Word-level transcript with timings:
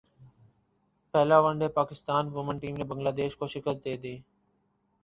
پہلا 1.13 1.37
one 1.43 1.55
day 1.59 1.67
Pakistan 1.79 2.23
women 2.33 2.55
team 2.61 2.75
نے 2.79 2.83
بنگلہ 2.91 3.11
دیش 3.19 3.31
کو 3.39 3.45
شکست 3.53 3.79
دے 3.85 3.93
دی 4.03 4.15